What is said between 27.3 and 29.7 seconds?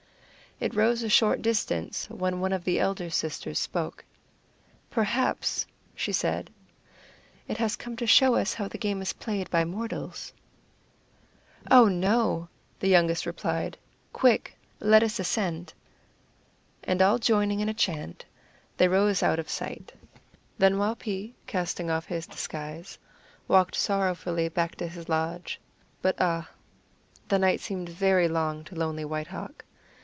night seemed very long to lonely White Hawk!